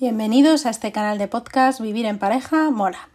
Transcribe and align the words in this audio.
Bienvenidos 0.00 0.64
a 0.64 0.70
este 0.70 0.92
canal 0.92 1.18
de 1.18 1.28
podcast 1.28 1.78
Vivir 1.78 2.06
en 2.06 2.18
pareja 2.18 2.70
mola. 2.70 3.10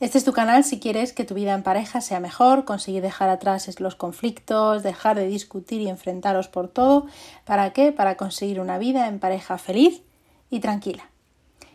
Este 0.00 0.16
es 0.16 0.24
tu 0.24 0.32
canal 0.32 0.64
si 0.64 0.80
quieres 0.80 1.12
que 1.12 1.24
tu 1.24 1.34
vida 1.34 1.52
en 1.52 1.62
pareja 1.62 2.00
sea 2.00 2.18
mejor, 2.18 2.64
conseguir 2.64 3.02
dejar 3.02 3.28
atrás 3.28 3.78
los 3.78 3.94
conflictos, 3.94 4.82
dejar 4.82 5.18
de 5.18 5.26
discutir 5.26 5.82
y 5.82 5.90
enfrentaros 5.90 6.48
por 6.48 6.68
todo. 6.68 7.04
¿Para 7.44 7.74
qué? 7.74 7.92
Para 7.92 8.16
conseguir 8.16 8.58
una 8.58 8.78
vida 8.78 9.06
en 9.06 9.18
pareja 9.18 9.58
feliz 9.58 10.00
y 10.48 10.60
tranquila. 10.60 11.10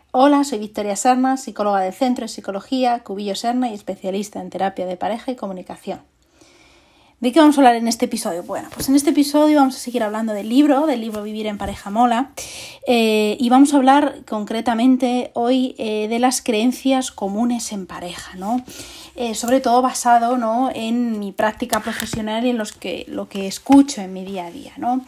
Hola, 0.10 0.44
soy 0.44 0.58
Victoria 0.58 0.96
Serna, 0.96 1.38
psicóloga 1.38 1.82
del 1.82 1.94
Centro 1.94 2.24
de 2.24 2.30
Psicología 2.30 3.04
Cubillo 3.04 3.36
Serna 3.36 3.70
y 3.70 3.76
especialista 3.76 4.42
en 4.42 4.50
terapia 4.50 4.88
de 4.88 4.98
pareja 4.98 5.32
y 5.32 5.36
comunicación. 5.36 6.02
¿De 7.22 7.32
qué 7.32 7.40
vamos 7.40 7.58
a 7.58 7.62
hablar 7.62 7.76
en 7.76 7.88
este 7.88 8.06
episodio? 8.06 8.44
Bueno, 8.44 8.68
pues 8.74 8.90
en 8.90 8.96
este 8.96 9.12
episodio 9.12 9.60
vamos 9.60 9.78
a 9.78 9.80
seguir 9.80 10.04
hablando 10.04 10.34
del 10.34 10.50
libro, 10.50 10.86
del 10.86 11.00
libro 11.00 11.24
Vivir 11.24 11.48
en 11.48 11.58
pareja 11.58 11.90
mola, 11.90 12.32
eh, 12.88 13.38
y 13.40 13.48
vamos 13.48 13.74
a 13.74 13.78
hablar 13.78 14.26
concretamente 14.28 15.32
hoy 15.34 15.76
eh, 15.78 16.10
de 16.10 16.20
las 16.20 16.42
creencias 16.42 17.12
comunes 17.12 17.72
en 17.72 17.88
pareja, 17.88 18.36
¿no? 18.36 18.66
Eh, 19.16 19.34
sobre 19.34 19.62
todo 19.62 19.82
basado 19.82 20.38
¿no? 20.38 20.70
en 20.76 21.18
mi 21.18 21.32
práctica 21.32 21.80
profesional 21.80 22.46
y 22.46 22.50
en 22.50 22.58
los 22.58 22.74
que, 22.74 23.06
lo 23.08 23.30
que 23.30 23.48
escucho 23.48 24.02
en 24.02 24.12
mi 24.12 24.26
día 24.26 24.48
a 24.48 24.52
día, 24.52 24.74
¿no? 24.78 25.06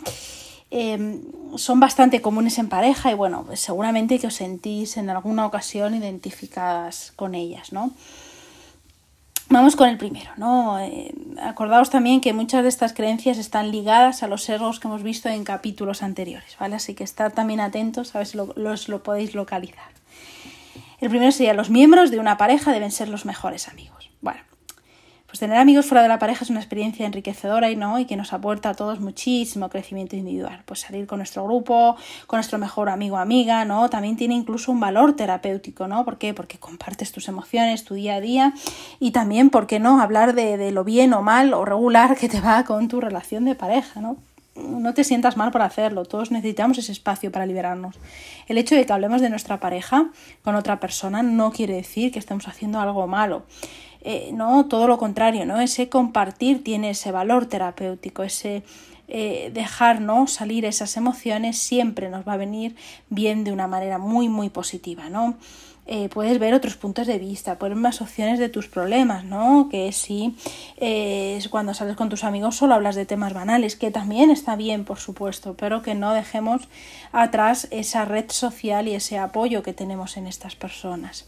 son 1.56 1.80
bastante 1.80 2.22
comunes 2.22 2.58
en 2.58 2.68
pareja 2.68 3.10
y 3.10 3.16
bueno, 3.16 3.46
seguramente 3.54 4.20
que 4.20 4.28
os 4.28 4.36
sentís 4.36 4.98
en 4.98 5.10
alguna 5.10 5.46
ocasión 5.46 5.96
identificadas 5.96 7.14
con 7.16 7.36
ellas, 7.36 7.72
¿no? 7.72 7.94
Vamos 9.58 9.76
con 9.76 9.90
el 9.90 9.98
primero, 9.98 10.30
¿no? 10.38 10.78
Eh, 10.78 11.12
acordaos 11.42 11.90
también 11.90 12.22
que 12.22 12.32
muchas 12.32 12.62
de 12.62 12.70
estas 12.70 12.94
creencias 12.94 13.40
están 13.40 13.72
ligadas 13.72 14.22
a 14.22 14.28
los 14.28 14.44
sesgos 14.44 14.80
que 14.80 14.88
hemos 14.88 15.02
visto 15.02 15.30
en 15.30 15.44
capítulos 15.44 16.04
anteriores, 16.04 16.56
¿vale? 16.60 16.76
Así 16.76 16.94
que 16.94 17.04
estar 17.04 17.32
también 17.32 17.60
atentos 17.60 18.14
a 18.14 18.20
ver 18.20 18.28
si 18.28 18.38
lo, 18.38 18.54
los, 18.56 18.88
lo 18.88 19.02
podéis 19.02 19.34
localizar. 19.34 19.90
El 21.02 21.10
primero 21.10 21.32
sería 21.32 21.56
los 21.56 21.72
miembros 21.72 22.12
de 22.12 22.20
una 22.20 22.38
pareja 22.38 22.72
deben 22.72 22.92
ser 22.92 23.10
los 23.10 23.26
mejores 23.26 23.68
amigos. 23.68 24.07
Pues 25.28 25.40
tener 25.40 25.58
amigos 25.58 25.86
fuera 25.86 26.02
de 26.02 26.08
la 26.08 26.20
pareja 26.20 26.46
es 26.46 26.50
una 26.50 26.62
experiencia 26.62 27.06
enriquecedora 27.06 27.70
y 27.70 27.76
no 27.76 28.00
y 28.00 28.06
que 28.06 28.16
nos 28.16 28.32
aporta 28.32 28.70
a 28.70 28.74
todos 28.76 29.02
muchísimo 29.02 29.68
crecimiento 29.68 30.16
individual. 30.16 30.62
Pues 30.66 30.80
salir 30.80 31.06
con 31.06 31.20
nuestro 31.20 31.44
grupo, 31.44 31.98
con 32.28 32.38
nuestro 32.38 32.58
mejor 32.58 32.88
amigo 32.88 33.18
o 33.18 33.20
amiga, 33.20 33.66
¿no? 33.66 33.90
También 33.90 34.16
tiene 34.16 34.36
incluso 34.36 34.72
un 34.72 34.80
valor 34.80 35.18
terapéutico, 35.18 35.86
¿no? 35.90 36.06
¿Por 36.06 36.18
qué? 36.18 36.34
Porque 36.34 36.58
compartes 36.58 37.12
tus 37.12 37.28
emociones, 37.28 37.84
tu 37.84 37.96
día 37.96 38.16
a 38.16 38.22
día 38.22 38.54
y 39.02 39.12
también, 39.12 39.50
¿por 39.50 39.68
qué 39.68 39.80
no? 39.80 40.00
Hablar 40.00 40.34
de, 40.34 40.56
de 40.56 40.72
lo 40.72 40.86
bien 40.86 41.14
o 41.14 41.22
mal 41.22 41.54
o 41.54 41.66
regular 41.66 42.16
que 42.16 42.30
te 42.30 42.40
va 42.40 42.64
con 42.64 42.88
tu 42.88 43.02
relación 43.02 43.44
de 43.44 43.56
pareja, 43.56 44.00
¿no? 44.00 44.16
no 44.58 44.94
te 44.94 45.04
sientas 45.04 45.38
mal 45.38 45.52
por 45.52 45.62
hacerlo, 45.62 46.06
todos 46.06 46.32
necesitamos 46.32 46.78
ese 46.78 46.92
espacio 46.92 47.32
para 47.32 47.46
liberarnos. 47.46 47.96
El 48.48 48.58
hecho 48.58 48.76
de 48.76 48.86
que 48.86 48.94
hablemos 48.94 49.22
de 49.22 49.30
nuestra 49.30 49.60
pareja 49.60 50.10
con 50.44 50.56
otra 50.56 50.80
persona 50.80 51.22
no 51.22 51.52
quiere 51.52 51.76
decir 51.76 52.12
que 52.12 52.20
estemos 52.20 52.48
haciendo 52.48 52.80
algo 52.80 53.06
malo. 53.08 53.44
Eh, 54.02 54.32
no, 54.34 54.66
todo 54.66 54.88
lo 54.88 54.98
contrario, 54.98 55.46
¿no? 55.46 55.60
Ese 55.60 55.90
compartir 55.90 56.64
tiene 56.64 56.92
ese 56.92 57.12
valor 57.12 57.48
terapéutico, 57.48 58.24
ese 58.24 58.64
eh, 59.08 59.52
dejar 59.54 60.02
salir 60.28 60.66
esas 60.66 60.98
emociones 60.98 61.58
siempre 61.58 62.10
nos 62.10 62.28
va 62.28 62.34
a 62.34 62.38
venir 62.38 62.76
bien 63.10 63.44
de 63.44 63.52
una 63.52 63.68
manera 63.68 63.98
muy, 63.98 64.30
muy 64.30 64.50
positiva, 64.50 65.10
¿no? 65.10 65.36
Eh, 65.90 66.10
puedes 66.10 66.38
ver 66.38 66.54
otros 66.54 66.76
puntos 66.76 67.08
de 67.08 67.18
vista, 67.18 67.58
ver 67.58 67.74
más 67.74 68.02
opciones 68.02 68.40
de 68.40 68.50
tus 68.50 68.68
problemas, 68.68 69.24
¿no? 69.24 69.70
Que 69.72 69.94
si 69.94 70.36
cuando 71.50 71.74
sales 71.74 71.96
con 71.96 72.10
tus 72.10 72.26
amigos 72.26 72.58
solo 72.58 72.76
hablas 72.76 72.96
de 72.96 73.06
temas 73.06 73.34
banales, 73.34 73.78
que 73.78 73.90
también 73.90 74.30
está 74.30 74.58
bien, 74.58 74.84
por 74.84 75.00
supuesto, 75.00 75.56
pero 75.58 75.82
que 75.82 75.96
no 75.96 76.14
dejemos 76.14 76.68
atrás 77.14 77.70
esa 77.72 78.04
red 78.04 78.30
social 78.30 78.90
y 78.90 78.96
ese 78.96 79.18
apoyo 79.18 79.64
que 79.64 79.72
tenemos 79.72 80.18
en 80.18 80.28
estas 80.28 80.58
personas. 80.58 81.26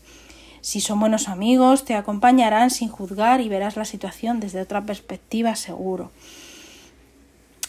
Si 0.62 0.82
son 0.82 1.00
buenos 1.00 1.28
amigos, 1.28 1.86
te 1.86 1.96
acompañarán 1.96 2.70
sin 2.70 2.90
juzgar 2.90 3.42
y 3.42 3.50
verás 3.50 3.78
la 3.78 3.86
situación 3.86 4.40
desde 4.40 4.62
otra 4.62 4.86
perspectiva 4.86 5.56
seguro. 5.56 6.12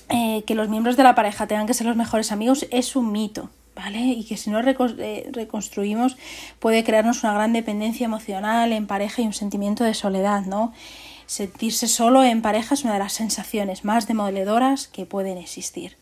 Eh, 0.09 0.43
que 0.45 0.57
los 0.57 0.69
miembros 0.69 0.97
de 0.97 1.05
la 1.05 1.15
pareja 1.15 1.47
tengan 1.47 1.69
que 1.69 1.75
ser 1.75 1.87
los 1.87 1.97
mejores 1.97 2.33
amigos 2.33 2.67
es 2.73 2.97
un 2.97 3.13
mito, 3.13 3.49
¿vale? 3.77 4.01
Y 4.01 4.25
que 4.25 4.37
si 4.37 4.51
no 4.51 4.59
eh, 4.59 5.31
reconstruimos 5.33 6.17
puede 6.59 6.83
crearnos 6.83 7.23
una 7.23 7.35
gran 7.35 7.53
dependencia 7.53 8.07
emocional 8.07 8.73
en 8.73 8.89
pareja 8.89 9.23
y 9.23 9.27
un 9.27 9.33
sentimiento 9.33 9.85
de 9.85 9.95
soledad, 9.95 10.43
¿no? 10.47 10.73
Sentirse 11.27 11.87
solo 11.87 12.25
en 12.25 12.43
pareja 12.43 12.75
es 12.75 12.83
una 12.83 12.95
de 12.95 12.99
las 12.99 13.13
sensaciones 13.13 13.85
más 13.85 14.09
demoledoras 14.09 14.89
que 14.89 15.07
pueden 15.07 15.39
existir. 15.39 15.97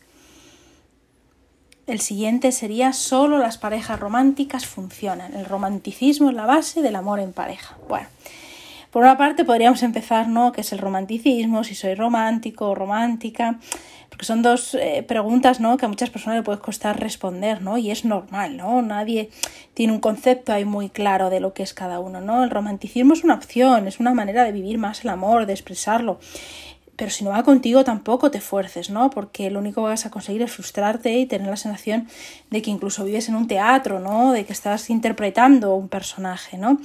El 1.89 2.01
siguiente 2.01 2.51
sería 2.51 2.93
solo 2.93 3.39
las 3.39 3.57
parejas 3.57 3.99
románticas 3.99 4.67
funcionan. 4.67 5.33
El 5.33 5.45
romanticismo 5.45 6.29
es 6.29 6.35
la 6.35 6.45
base 6.45 6.83
del 6.83 6.95
amor 6.95 7.19
en 7.19 7.33
pareja. 7.33 7.77
Bueno, 7.87 8.07
por 8.91 9.01
una 9.01 9.17
parte 9.17 9.43
podríamos 9.43 9.81
empezar, 9.81 10.27
¿no? 10.27 10.51
¿Qué 10.51 10.61
es 10.61 10.71
el 10.71 10.77
romanticismo? 10.77 11.63
Si 11.63 11.73
soy 11.73 11.95
romántico 11.95 12.69
o 12.69 12.75
romántica. 12.75 13.57
Porque 14.09 14.23
son 14.23 14.43
dos 14.43 14.75
eh, 14.75 15.03
preguntas, 15.07 15.59
¿no? 15.59 15.77
Que 15.77 15.85
a 15.85 15.89
muchas 15.89 16.11
personas 16.11 16.37
le 16.37 16.43
puede 16.43 16.59
costar 16.59 16.99
responder, 16.99 17.63
¿no? 17.63 17.79
Y 17.79 17.89
es 17.89 18.05
normal, 18.05 18.55
¿no? 18.55 18.83
Nadie 18.83 19.31
tiene 19.73 19.91
un 19.91 19.99
concepto 19.99 20.53
ahí 20.53 20.65
muy 20.65 20.89
claro 20.89 21.31
de 21.31 21.39
lo 21.39 21.53
que 21.53 21.63
es 21.63 21.73
cada 21.73 21.99
uno, 21.99 22.21
¿no? 22.21 22.43
El 22.43 22.51
romanticismo 22.51 23.13
es 23.13 23.23
una 23.23 23.33
opción, 23.33 23.87
es 23.87 23.99
una 23.99 24.13
manera 24.13 24.43
de 24.43 24.51
vivir 24.51 24.77
más 24.77 25.03
el 25.03 25.09
amor, 25.09 25.47
de 25.47 25.53
expresarlo 25.53 26.19
pero 26.99 27.11
si 27.11 27.23
no 27.23 27.29
va 27.29 27.43
contigo 27.43 27.85
tampoco 27.85 28.29
te 28.29 28.41
fuerces, 28.41 28.89
¿no? 28.89 29.09
Porque 29.09 29.49
lo 29.49 29.59
único 29.59 29.81
que 29.81 29.87
vas 29.87 30.05
a 30.05 30.11
conseguir 30.11 30.41
es 30.41 30.51
frustrarte 30.51 31.17
y 31.17 31.25
tener 31.25 31.47
la 31.47 31.55
sensación 31.55 32.09
de 32.49 32.61
que 32.61 32.69
incluso 32.69 33.05
vives 33.05 33.29
en 33.29 33.35
un 33.35 33.47
teatro, 33.47 34.01
¿no? 34.01 34.33
De 34.33 34.45
que 34.45 34.51
estás 34.51 34.89
interpretando 34.89 35.73
un 35.75 35.87
personaje, 35.87 36.57
¿no? 36.57 36.77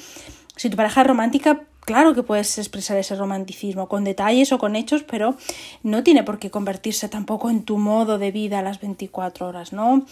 Si 0.55 0.71
tu 0.71 0.77
pareja 0.77 1.01
es 1.01 1.07
romántica, 1.09 1.63
Claro 1.85 2.15
que 2.15 2.23
puedes 2.23 2.57
expresar 2.57 2.97
ese 2.97 3.15
romanticismo 3.15 3.89
con 3.89 4.05
detalles 4.05 4.53
o 4.53 4.59
con 4.59 4.75
hechos, 4.75 5.03
pero 5.03 5.37
no 5.83 6.03
tiene 6.03 6.23
por 6.23 6.39
qué 6.39 6.51
convertirse 6.51 7.11
tampoco 7.11 7.51
en 7.51 7.63
tu 7.63 7.77
modo 7.77 8.17
de 8.17 8.31
vida 8.31 8.61
a 8.61 8.63
las 8.63 8.81
24 8.81 9.47
horas, 9.47 9.75
¿no? 9.75 10.07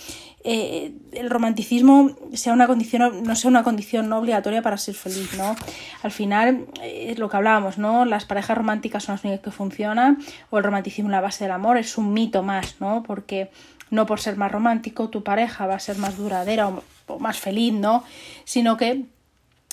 Eh, 0.45 0.93
el 1.13 1.31
romanticismo 1.31 2.11
sea 2.35 2.53
una 2.53 2.67
condición, 2.67 3.23
no 3.23 3.35
sea 3.35 3.49
una 3.49 3.63
condición 3.63 4.13
obligatoria 4.13 4.61
para 4.61 4.77
ser 4.77 4.95
feliz, 4.95 5.35
¿no? 5.39 5.57
Al 6.03 6.11
final 6.11 6.67
eh, 6.83 7.07
es 7.11 7.19
lo 7.19 7.31
que 7.31 7.39
hablábamos, 7.39 7.79
¿no? 7.79 8.05
Las 8.05 8.27
parejas 8.27 8.59
románticas 8.59 9.05
son 9.05 9.15
las 9.15 9.25
únicas 9.25 9.41
que 9.43 9.51
funcionan, 9.51 10.19
o 10.51 10.59
el 10.59 10.65
romanticismo 10.65 11.09
la 11.09 11.23
base 11.23 11.45
del 11.45 11.53
amor, 11.53 11.79
es 11.79 11.97
un 11.97 12.13
mito 12.13 12.43
más, 12.43 12.77
¿no? 12.81 13.03
Porque 13.03 13.51
no 13.89 14.05
por 14.05 14.21
ser 14.21 14.37
más 14.37 14.53
romántico 14.53 15.09
tu 15.09 15.23
pareja 15.23 15.67
va 15.67 15.77
a 15.77 15.79
ser 15.79 15.97
más 15.97 16.19
duradera 16.19 16.69
o, 16.69 16.83
o 17.07 17.19
más 17.19 17.39
feliz, 17.39 17.73
¿no? 17.73 18.05
Sino 18.45 18.77
que 18.77 19.07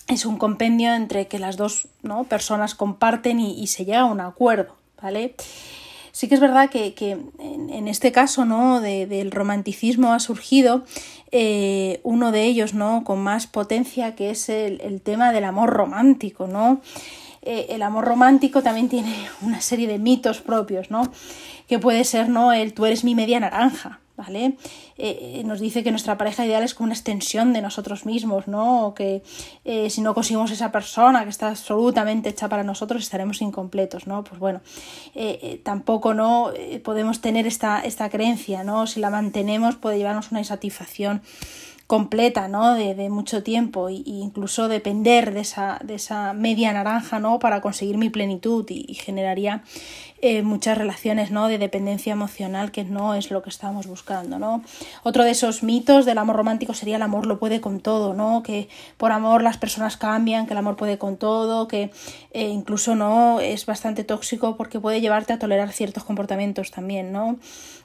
es 0.10 0.26
un 0.26 0.38
compendio 0.38 0.94
entre 0.94 1.28
que 1.28 1.40
las 1.40 1.56
dos 1.56 1.88
¿no? 2.02 2.24
personas 2.26 2.76
comparten 2.76 3.40
y, 3.40 3.68
se 3.68 3.86
llega 3.86 4.02
a 4.02 4.06
un 4.06 4.20
acuerdo, 4.20 4.76
¿vale? 5.02 5.36
Sí 6.12 6.28
que 6.28 6.36
es 6.36 6.42
verdad 6.42 6.70
que, 6.70 6.96
en, 7.40 7.88
este 7.88 8.12
caso 8.12 8.44
¿no? 8.44 8.82
del 8.82 9.32
romanticismo 9.32 10.12
ha 10.12 10.20
surgido 10.20 10.84
eh, 11.32 12.02
uno 12.04 12.32
de 12.32 12.44
ellos 12.44 12.74
¿no? 12.74 13.04
con 13.06 13.22
más 13.22 13.48
potencia 13.48 14.16
que 14.16 14.32
es 14.32 14.50
el, 14.50 15.00
tema 15.02 15.32
del 15.32 15.46
amor 15.46 15.70
romántico, 15.70 16.48
¿no? 16.48 16.82
Eh, 17.42 17.68
el 17.70 17.84
amor 17.84 18.04
romántico 18.04 18.62
también 18.62 18.90
tiene 18.90 19.16
una 19.42 19.62
serie 19.62 19.88
de 19.88 19.98
mitos 19.98 20.42
propios, 20.42 20.92
¿no? 20.92 21.10
Que 21.68 21.80
puede 21.80 22.04
ser, 22.04 22.28
¿no? 22.28 22.52
El 22.52 22.74
tú 22.74 22.86
eres 22.86 23.06
mi 23.06 23.16
media 23.16 23.40
naranja, 23.40 24.02
¿vale? 24.20 24.58
Eh, 24.98 25.42
nos 25.46 25.62
dice 25.62 25.82
que 25.82 25.92
nuestra 25.92 26.18
pareja 26.18 26.46
ideal 26.46 26.62
es 26.62 26.74
como 26.74 26.86
una 26.86 26.94
extensión 26.94 27.54
de 27.54 27.62
nosotros 27.62 28.06
mismos, 28.06 28.48
¿no? 28.48 28.86
O 28.86 28.94
que 28.94 29.24
eh, 29.64 29.90
si 29.90 30.02
no 30.02 30.14
conseguimos 30.14 30.52
esa 30.52 30.72
persona 30.72 31.24
que 31.24 31.30
está 31.30 31.48
absolutamente 31.48 32.30
hecha 32.30 32.50
para 32.50 32.64
nosotros 32.64 33.02
estaremos 33.02 33.42
incompletos, 33.42 34.08
¿no? 34.08 34.24
Pues 34.26 34.40
bueno, 34.40 34.60
eh, 35.16 35.62
tampoco 35.64 36.14
no 36.14 36.52
podemos 36.84 37.22
tener 37.22 37.48
esta, 37.48 37.80
esta 37.80 38.10
creencia, 38.10 38.64
¿no? 38.64 38.86
Si 38.88 39.00
la 39.00 39.10
mantenemos 39.10 39.78
puede 39.78 39.98
llevarnos 39.98 40.32
una 40.32 40.42
insatisfacción 40.42 41.22
completa, 41.90 42.48
¿no? 42.48 42.76
De, 42.76 42.94
de 42.94 43.10
mucho 43.10 43.42
tiempo 43.42 43.90
e 43.90 44.04
incluso 44.06 44.68
depender 44.68 45.34
de 45.34 45.40
esa, 45.40 45.80
de 45.84 45.96
esa 45.96 46.34
media 46.34 46.72
naranja, 46.72 47.18
¿no? 47.18 47.40
Para 47.40 47.62
conseguir 47.62 47.98
mi 47.98 48.12
plenitud 48.12 48.64
y, 48.70 48.94
generaría 48.94 49.64
eh, 50.22 50.42
muchas 50.42 50.78
relaciones, 50.78 51.32
¿no? 51.32 51.48
De 51.48 51.58
dependencia 51.58 52.12
emocional 52.12 52.72
que 52.72 52.84
no 52.84 53.16
es 53.16 53.32
lo 53.32 53.42
que 53.42 53.50
estamos 53.50 53.88
buscando, 53.88 54.38
¿no? 54.38 54.62
Otro 55.04 55.24
de 55.24 55.32
esos 55.32 55.64
mitos 55.64 56.06
del 56.06 56.18
amor 56.18 56.36
romántico 56.36 56.74
sería 56.74 56.98
el 56.98 57.02
amor 57.02 57.26
lo 57.26 57.40
puede 57.40 57.62
con 57.62 57.80
todo, 57.80 58.14
¿no? 58.14 58.44
Que 58.44 58.68
por 58.98 59.14
amor 59.14 59.42
las 59.42 59.58
personas 59.58 59.96
cambian, 59.96 60.46
que 60.46 60.52
el 60.52 60.58
amor 60.58 60.76
puede 60.76 60.98
con 60.98 61.16
todo, 61.16 61.70
que 61.70 61.92
eh, 62.32 62.50
incluso 62.50 62.96
no 62.96 63.40
es 63.40 63.66
bastante 63.66 64.04
tóxico 64.04 64.58
porque 64.58 64.82
puede 64.82 65.00
llevarte 65.00 65.32
a 65.32 65.40
tolerar 65.40 65.72
ciertos 65.72 66.04
comportamientos 66.04 66.72
también, 66.72 67.14
¿no? 67.14 67.38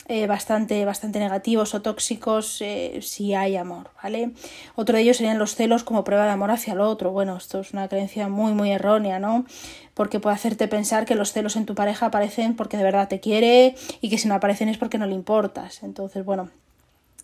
Eh, 0.07 0.27
bastante, 0.27 0.85
bastante 0.85 1.19
negativos 1.19 1.75
o 1.75 1.81
tóxicos 1.81 2.63
si 3.01 3.35
hay 3.35 3.57
amor, 3.57 3.91
¿vale? 4.03 4.33
Otro 4.75 4.97
de 4.97 5.03
ellos 5.03 5.17
serían 5.17 5.39
los 5.39 5.55
celos 5.55 5.83
como 5.83 6.05
prueba 6.05 6.25
de 6.27 6.33
amor 6.33 6.51
hacia 6.51 6.75
el 6.75 6.81
otro. 6.81 7.13
Bueno, 7.13 7.37
esto 7.37 7.61
es 7.61 7.73
una 7.73 7.89
creencia 7.89 8.29
muy, 8.29 8.53
muy 8.53 8.71
errónea, 8.73 9.19
¿no? 9.19 9.47
Porque 9.95 10.21
puede 10.21 10.35
hacerte 10.35 10.69
pensar 10.69 11.07
que 11.07 11.15
los 11.15 11.33
celos 11.33 11.57
en 11.57 11.67
tu 11.67 11.75
pareja 11.75 12.07
aparecen 12.07 12.57
porque 12.57 12.77
de 12.77 12.83
verdad 12.83 13.09
te 13.09 13.21
quiere 13.21 13.75
y 14.01 14.11
que 14.11 14.19
si 14.19 14.29
no 14.29 14.35
aparecen 14.35 14.69
es 14.69 14.79
porque 14.79 14.99
no 14.99 15.07
le 15.07 15.15
importas. 15.15 15.83
Entonces, 15.83 16.25
bueno, 16.25 16.51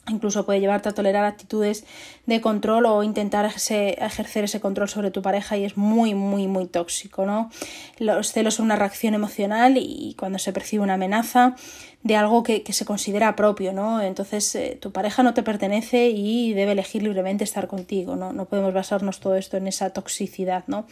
Incluso 0.08 0.46
puede 0.46 0.60
llevarte 0.60 0.88
a 0.88 0.92
tolerar 0.92 1.24
actitudes 1.24 1.84
de 2.26 2.40
control 2.40 2.86
o 2.86 3.02
intentar 3.02 3.44
ejercer 3.44 4.44
ese 4.44 4.58
control 4.58 4.88
sobre 4.88 5.10
tu 5.10 5.20
pareja 5.22 5.56
y 5.56 5.64
es 5.64 5.76
muy, 5.76 6.14
muy, 6.14 6.48
muy 6.48 6.66
tóxico, 6.66 7.26
¿no? 7.26 7.50
Los 7.98 8.32
celos 8.32 8.54
son 8.54 8.66
una 8.66 8.76
reacción 8.76 9.14
emocional 9.14 9.76
y 9.76 10.16
cuando 10.18 10.38
se 10.38 10.52
percibe 10.52 10.82
una 10.82 10.94
amenaza 10.94 11.54
de 12.02 12.16
algo 12.16 12.42
que, 12.42 12.64
se 12.72 12.84
considera 12.86 13.36
propio, 13.36 13.72
¿no? 13.72 14.00
Entonces 14.00 14.54
eh, 14.54 14.78
tu 14.80 14.90
pareja 14.90 15.22
no 15.22 15.34
te 15.34 15.42
pertenece 15.42 16.08
y 16.08 16.54
debe 16.54 16.72
elegir 16.72 17.02
libremente 17.02 17.44
estar 17.44 17.68
contigo, 17.68 18.16
¿no? 18.16 18.32
No 18.32 18.46
podemos 18.46 18.72
basarnos 18.72 19.20
todo 19.20 19.36
esto 19.36 19.58
en 19.58 19.68
esa 19.68 19.90
toxicidad, 19.90 20.64
¿no? 20.66 20.86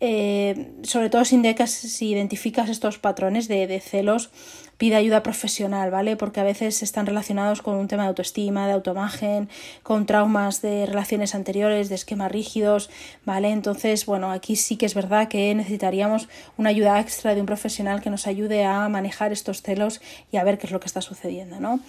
Eh, 0.00 0.72
sobre 0.82 1.08
todo 1.08 1.24
si, 1.24 1.40
si 1.66 2.10
identificas 2.10 2.68
estos 2.68 2.98
patrones 2.98 3.48
de, 3.48 3.66
de 3.66 3.80
celos, 3.80 4.30
pide 4.76 4.96
ayuda 4.96 5.22
profesional, 5.22 5.90
¿vale? 5.90 6.16
Porque 6.16 6.40
a 6.40 6.44
veces 6.44 6.82
están 6.82 7.06
relacionados 7.06 7.62
con 7.62 7.76
un 7.76 7.88
tema 7.88 8.02
de 8.04 8.08
autoestima, 8.08 8.66
de 8.66 8.72
autoimagen, 8.72 9.48
con 9.82 10.06
traumas 10.06 10.62
de 10.62 10.86
relaciones 10.86 11.34
anteriores, 11.34 11.88
de 11.88 11.94
esquemas 11.94 12.32
rígidos, 12.32 12.90
¿vale? 13.24 13.50
Entonces, 13.50 14.06
bueno, 14.06 14.32
aquí 14.32 14.56
sí 14.56 14.76
que 14.76 14.86
es 14.86 14.94
verdad 14.94 15.28
que 15.28 15.54
necesitaríamos 15.54 16.28
una 16.56 16.70
ayuda 16.70 17.00
extra 17.00 17.34
de 17.34 17.40
un 17.40 17.46
profesional 17.46 18.00
que 18.00 18.10
nos 18.10 18.26
ayude 18.26 18.64
a 18.64 18.88
manejar 18.88 19.32
estos 19.32 19.62
celos 19.62 20.00
y 20.32 20.36
a 20.36 20.44
ver 20.44 20.58
qué 20.58 20.66
es 20.66 20.72
lo 20.72 20.80
que 20.80 20.86
está 20.86 21.00
sucediendo, 21.00 21.60
¿no? 21.60 21.80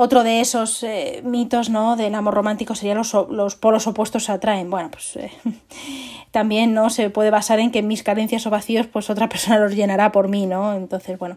Otro 0.00 0.22
de 0.22 0.40
esos 0.40 0.84
eh, 0.84 1.22
mitos 1.24 1.70
¿no? 1.70 1.96
del 1.96 2.14
amor 2.14 2.32
romántico 2.32 2.76
sería 2.76 2.94
los, 2.94 3.12
los 3.30 3.56
polos 3.56 3.88
opuestos 3.88 4.26
se 4.26 4.30
atraen. 4.30 4.70
Bueno, 4.70 4.92
pues 4.92 5.16
eh, 5.16 5.32
también 6.30 6.72
no 6.72 6.88
se 6.88 7.10
puede 7.10 7.32
basar 7.32 7.58
en 7.58 7.72
que 7.72 7.82
mis 7.82 8.04
carencias 8.04 8.46
o 8.46 8.50
vacíos 8.50 8.86
pues 8.86 9.10
otra 9.10 9.28
persona 9.28 9.58
los 9.58 9.74
llenará 9.74 10.12
por 10.12 10.28
mí, 10.28 10.46
¿no? 10.46 10.72
Entonces, 10.74 11.18
bueno, 11.18 11.36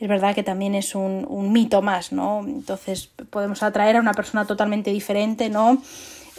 es 0.00 0.08
verdad 0.08 0.34
que 0.34 0.42
también 0.42 0.74
es 0.74 0.94
un, 0.94 1.26
un 1.28 1.52
mito 1.52 1.82
más, 1.82 2.10
¿no? 2.10 2.40
Entonces 2.46 3.10
podemos 3.28 3.62
atraer 3.62 3.96
a 3.96 4.00
una 4.00 4.14
persona 4.14 4.46
totalmente 4.46 4.90
diferente, 4.90 5.50
¿no? 5.50 5.76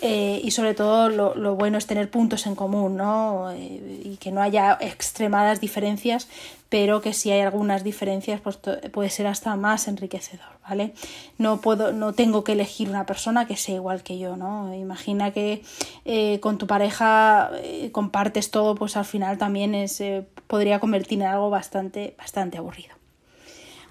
Eh, 0.01 0.39
y 0.43 0.51
sobre 0.51 0.73
todo 0.73 1.09
lo, 1.09 1.35
lo, 1.35 1.55
bueno 1.55 1.77
es 1.77 1.85
tener 1.85 2.09
puntos 2.09 2.47
en 2.47 2.55
común, 2.55 2.95
¿no? 2.95 3.51
Eh, 3.51 4.01
y 4.05 4.17
que 4.17 4.31
no 4.31 4.41
haya 4.41 4.77
extremadas 4.79 5.59
diferencias, 5.59 6.29
pero 6.69 7.01
que 7.01 7.13
si 7.13 7.31
hay 7.31 7.41
algunas 7.41 7.83
diferencias, 7.83 8.39
pues 8.39 8.57
puede 8.91 9.09
ser 9.09 9.27
hasta 9.27 9.55
más 9.55 9.87
enriquecedor, 9.87 10.47
¿vale? 10.67 10.93
No 11.37 11.59
puedo, 11.59 11.91
no 11.91 12.13
tengo 12.13 12.43
que 12.43 12.53
elegir 12.53 12.89
una 12.89 13.05
persona 13.05 13.45
que 13.45 13.57
sea 13.57 13.75
igual 13.75 14.03
que 14.03 14.17
yo, 14.17 14.37
¿no? 14.37 14.73
Imagina 14.73 15.31
que 15.31 15.63
eh, 16.05 16.39
con 16.39 16.57
tu 16.57 16.67
pareja 16.67 17.51
compartes 17.91 18.51
todo, 18.51 18.75
pues 18.75 18.95
al 18.95 19.05
final 19.05 19.37
también 19.37 19.75
es, 19.75 20.01
podría 20.47 20.79
convertir 20.79 21.19
en 21.19 21.27
algo 21.27 21.49
bastante, 21.49 22.15
bastante 22.17 22.57
aburrido. 22.57 22.98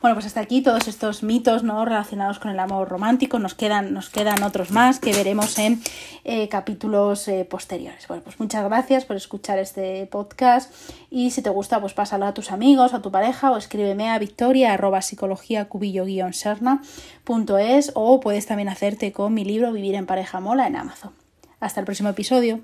Bueno, 0.00 0.14
pues 0.14 0.26
hasta 0.26 0.40
aquí 0.40 0.62
todos 0.62 0.86
estos 0.86 1.24
mitos 1.24 1.64
¿no? 1.64 1.84
relacionados 1.84 2.38
con 2.38 2.52
el 2.52 2.60
amor 2.60 2.88
romántico. 2.88 3.40
Nos 3.40 3.54
quedan, 3.54 3.92
nos 3.92 4.10
quedan 4.10 4.44
otros 4.44 4.70
más 4.70 5.00
que 5.00 5.12
veremos 5.12 5.58
en 5.58 5.82
eh, 6.22 6.48
capítulos 6.48 7.26
eh, 7.26 7.44
posteriores. 7.44 8.06
Bueno, 8.06 8.22
pues 8.22 8.38
muchas 8.38 8.64
gracias 8.64 9.04
por 9.04 9.16
escuchar 9.16 9.58
este 9.58 10.06
podcast 10.06 10.72
y 11.10 11.32
si 11.32 11.42
te 11.42 11.50
gusta, 11.50 11.80
pues 11.80 11.94
pásalo 11.94 12.26
a 12.26 12.34
tus 12.34 12.52
amigos, 12.52 12.94
a 12.94 13.02
tu 13.02 13.10
pareja 13.10 13.50
o 13.50 13.56
escríbeme 13.56 14.08
a 14.10 14.18
victoria 14.20 14.72
arroba 14.72 15.02
psicología 15.02 15.64
cubillo 15.64 16.04
o 17.94 18.20
puedes 18.20 18.46
también 18.46 18.68
hacerte 18.68 19.12
con 19.12 19.34
mi 19.34 19.44
libro 19.44 19.72
Vivir 19.72 19.96
en 19.96 20.06
pareja 20.06 20.38
mola 20.38 20.68
en 20.68 20.76
Amazon. 20.76 21.12
Hasta 21.58 21.80
el 21.80 21.86
próximo 21.86 22.10
episodio. 22.10 22.60